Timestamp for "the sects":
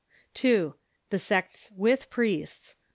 1.11-1.71